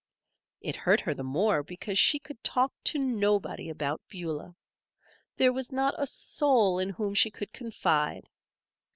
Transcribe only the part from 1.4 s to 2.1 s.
because